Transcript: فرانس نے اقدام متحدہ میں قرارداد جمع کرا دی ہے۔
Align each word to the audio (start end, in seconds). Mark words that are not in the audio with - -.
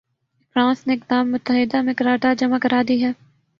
فرانس 0.55 0.87
نے 0.87 0.93
اقدام 0.93 1.31
متحدہ 1.31 1.81
میں 1.81 1.93
قرارداد 1.97 2.39
جمع 2.39 2.57
کرا 2.61 2.81
دی 2.87 3.03
ہے۔ 3.03 3.11